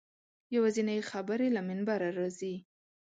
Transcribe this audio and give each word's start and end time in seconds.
یوازینۍ 0.55 0.99
خبرې 1.09 1.47
له 1.55 1.61
منبره 1.67 2.09
راځي. 2.17 2.55